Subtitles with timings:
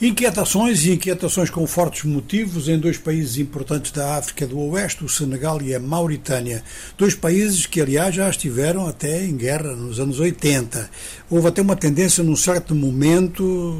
[0.00, 5.08] Inquietações e inquietações com fortes motivos em dois países importantes da África do Oeste, o
[5.08, 6.62] Senegal e a Mauritânia.
[6.96, 10.88] Dois países que, aliás, já estiveram até em guerra nos anos 80.
[11.28, 13.76] Houve até uma tendência, num certo momento,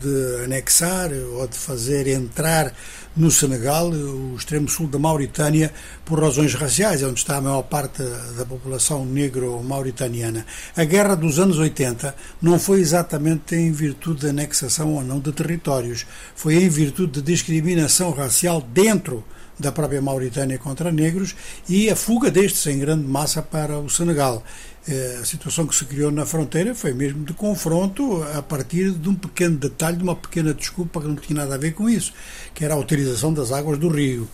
[0.00, 2.72] de anexar ou de fazer entrar
[3.18, 5.72] no Senegal, o extremo sul da Mauritânia,
[6.04, 8.00] por razões raciais, é onde está a maior parte
[8.36, 10.46] da população negro-mauritaniana.
[10.76, 15.32] A guerra dos anos 80 não foi exatamente em virtude de anexação ou não de
[15.58, 19.24] territórios, foi em virtude de discriminação racial dentro
[19.58, 21.34] da própria Mauritânia contra negros
[21.68, 24.42] e a fuga destes em grande massa para o Senegal.
[24.88, 29.08] Eh, a situação que se criou na fronteira foi mesmo de confronto a partir de
[29.08, 32.12] um pequeno detalhe, de uma pequena desculpa que não tinha nada a ver com isso,
[32.54, 34.26] que era a utilização das águas do rio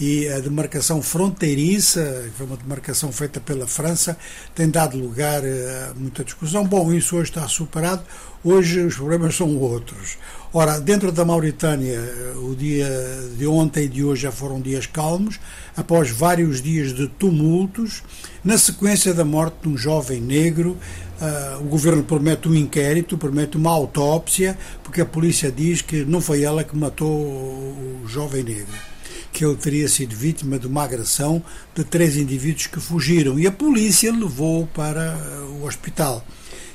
[0.00, 4.16] e a demarcação fronteiriça, que foi uma demarcação feita pela França,
[4.54, 6.64] tem dado lugar a muita discussão.
[6.64, 8.02] Bom, isso hoje está superado,
[8.42, 10.16] hoje os problemas são outros.
[10.52, 12.00] Ora, dentro da Mauritânia,
[12.42, 12.88] o dia
[13.36, 15.38] de ontem e de hoje já foram dias calmos,
[15.76, 18.02] após vários dias de tumultos,
[18.44, 20.76] na sequência da morte de um jovem negro.
[21.20, 26.20] Uh, o governo promete um inquérito, promete uma autópsia, porque a polícia diz que não
[26.20, 28.90] foi ela que matou o jovem negro
[29.32, 31.42] que ele teria sido vítima de uma agressão
[31.74, 35.16] de três indivíduos que fugiram e a polícia levou para
[35.50, 36.24] o hospital.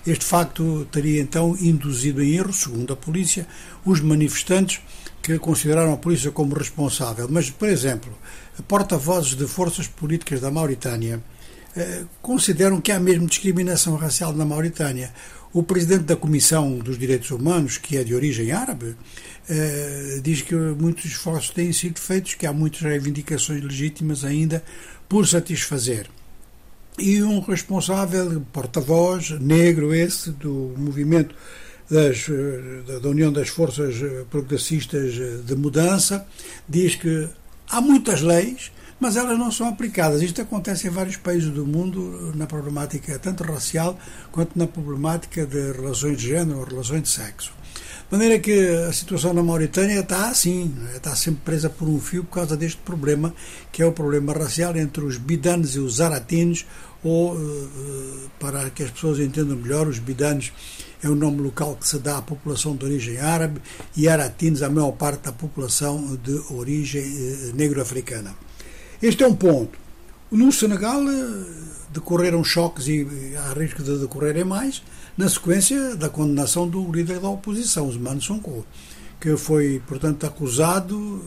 [0.05, 3.47] Este facto teria então induzido em erro, segundo a polícia,
[3.83, 4.79] os manifestantes
[5.25, 7.27] que consideraram a polícia como responsável.
[7.27, 8.13] Mas, por exemplo,
[8.67, 11.19] porta-vozes de forças políticas da Mauritânia
[11.75, 15.11] eh, consideram que há mesmo discriminação racial na Mauritânia.
[15.51, 18.95] O presidente da Comissão dos Direitos Humanos, que é de origem árabe,
[19.49, 24.63] eh, diz que muitos esforços têm sido feitos, que há muitas reivindicações legítimas ainda
[25.09, 26.05] por satisfazer.
[26.99, 31.33] E um responsável, porta-voz, negro esse, do movimento
[31.89, 33.95] das, eh, da União das Forças
[34.29, 35.13] Progressistas
[35.45, 36.25] de Mudança,
[36.67, 37.27] diz que
[37.69, 40.21] há muitas leis, mas elas não são aplicadas.
[40.21, 43.99] Isto acontece em vários países do mundo na problemática tanto racial
[44.31, 47.51] quanto na problemática de relações de género relações de sexo.
[48.15, 52.35] Maneira que a situação na Mauritânia está assim, está sempre presa por um fio por
[52.35, 53.35] causa deste problema,
[53.73, 56.65] que é o problema racial entre os bidanes e os zaratinos,
[57.03, 60.53] ou, eh, para que as pessoas entendam melhor, os bidanes
[61.03, 63.59] é o nome local que se dá à população de origem árabe
[63.97, 68.33] e aratinos a maior parte da população de origem eh, negro-africana.
[69.01, 69.84] Este é um ponto.
[70.35, 71.45] No Senegal eh,
[71.91, 73.07] decorreram choques e
[73.37, 74.83] há risco de decorrerem mais,
[75.17, 78.65] na sequência da condenação do líder da oposição, Ousmane Sonko,
[79.17, 81.23] que foi, portanto, acusado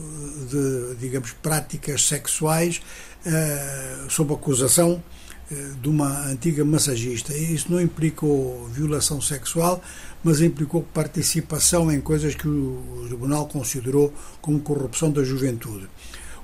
[0.50, 2.82] de, digamos, práticas sexuais
[3.24, 5.02] eh, sob acusação
[5.50, 7.34] eh, de uma antiga massagista.
[7.34, 9.82] Isso não implicou violação sexual,
[10.22, 15.88] mas implicou participação em coisas que o tribunal considerou como corrupção da juventude.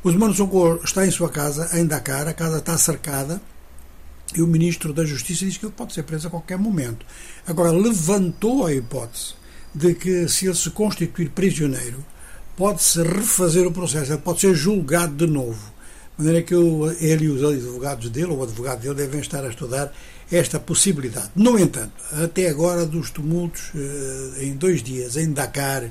[0.04, 3.40] O Osmano Sonko está em sua casa, em Dakar, a casa está cercada,
[4.34, 7.06] e o Ministro da Justiça diz que ele pode ser preso a qualquer momento.
[7.46, 9.32] Agora, levantou a hipótese
[9.74, 12.04] de que, se ele se constituir prisioneiro,
[12.54, 15.72] pode-se refazer o processo, ele pode ser julgado de novo.
[16.18, 19.48] De maneira que ele e os advogados dele, ou o advogado dele, devem estar a
[19.48, 19.90] estudar
[20.30, 21.30] esta possibilidade.
[21.34, 25.90] No entanto, até agora, dos tumultos, eh, em dois dias, em Dakar,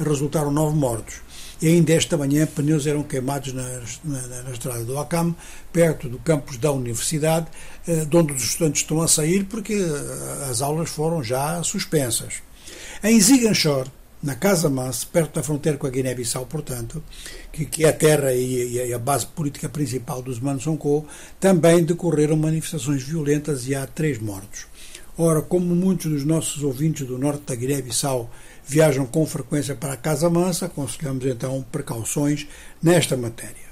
[0.00, 1.14] resultaram nove mortos.
[1.62, 3.62] E ainda esta manhã, pneus eram queimados na,
[4.02, 5.32] na, na estrada do Acam,
[5.72, 7.46] perto do campus da universidade,
[7.86, 12.42] eh, de onde os estudantes estão a sair porque eh, as aulas foram já suspensas.
[13.04, 13.86] Em Ziganchor,
[14.20, 17.00] na Casa Manse, perto da fronteira com a Guiné-Bissau, portanto,
[17.52, 21.06] que, que, é a terra e, e, a base política principal dos Mansonko,
[21.38, 24.66] também decorreram manifestações violentas e há três mortos.
[25.16, 28.30] Ora, como muitos dos nossos ouvintes do norte da Guiné-Bissau
[28.66, 32.46] viajam com frequência para Casa Mansa, aconselhamos então precauções
[32.82, 33.71] nesta matéria.